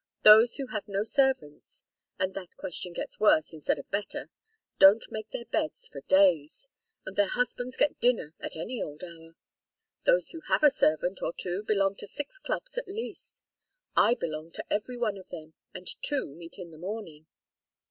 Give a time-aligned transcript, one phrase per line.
[0.23, 1.85] Those who have no servants
[2.17, 4.31] and that question gets worse instead of better
[4.79, 6.69] don't make their beds for days,
[7.05, 9.35] and their husbands get dinner at any old hour.
[10.05, 13.41] Those who have a servant or two belong to six clubs at least.
[13.95, 17.27] I belong to every one of them, and two meet in the morning."